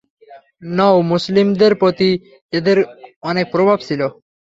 [0.71, 2.09] নও মুসলিমদের প্রতি
[2.53, 2.77] এদের
[3.23, 4.01] অনেক প্রভাব ছিল।